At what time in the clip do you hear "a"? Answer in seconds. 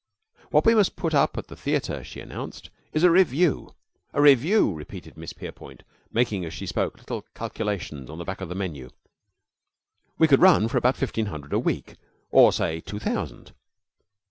3.03-3.11, 4.15-4.19, 11.53-11.59